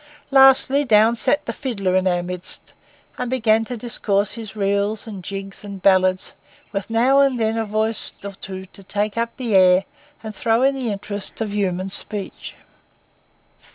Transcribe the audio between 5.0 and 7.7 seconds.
and jigs, and ballads, with now and then a